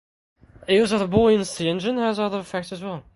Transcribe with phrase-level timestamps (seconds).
[0.65, 3.03] The use of the buoyancy engine has other effects as well.